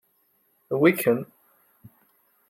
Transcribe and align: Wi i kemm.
Wi 0.79 0.89
i 0.89 0.99
kemm. 1.01 1.21